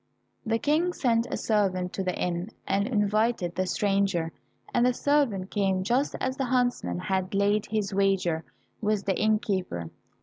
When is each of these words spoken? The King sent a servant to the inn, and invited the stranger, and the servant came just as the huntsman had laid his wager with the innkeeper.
The 0.47 0.57
King 0.57 0.93
sent 0.93 1.27
a 1.29 1.37
servant 1.37 1.93
to 1.93 2.03
the 2.03 2.19
inn, 2.19 2.49
and 2.67 2.87
invited 2.87 3.53
the 3.53 3.67
stranger, 3.67 4.31
and 4.73 4.83
the 4.83 4.95
servant 4.95 5.51
came 5.51 5.83
just 5.83 6.15
as 6.19 6.37
the 6.37 6.45
huntsman 6.45 6.97
had 6.97 7.35
laid 7.35 7.67
his 7.67 7.93
wager 7.93 8.43
with 8.81 9.05
the 9.05 9.15
innkeeper. 9.15 9.91